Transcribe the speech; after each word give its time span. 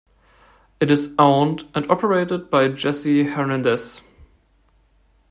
It 0.79 0.89
is 0.89 1.13
owned 1.19 1.69
and 1.75 1.87
operated 1.87 2.49
by 2.49 2.69
Jesse 2.69 3.21
Hernandez. 3.25 4.01